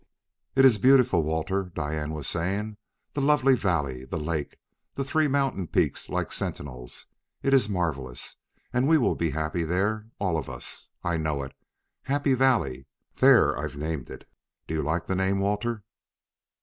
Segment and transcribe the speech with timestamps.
[0.55, 2.77] "It is beautiful, Walter," Diane was saying:
[3.13, 4.57] "the lovely valley, the lake,
[4.95, 7.05] the three mountain peaks like sentinels.
[7.43, 8.37] It is marvelous.
[8.73, 11.53] And we will be happy there, all of us, I know it....
[12.01, 12.87] Happy Valley.
[13.17, 14.27] There I've named it!
[14.65, 15.83] Do you like the name, Walter?"